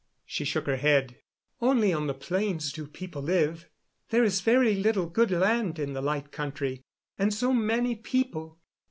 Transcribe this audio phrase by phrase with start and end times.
[0.25, 1.17] She shook her head.
[1.61, 3.69] "Only on the plains do people live.
[4.09, 6.81] There is very little of good land in the Light Country,
[7.19, 8.59] and so many people.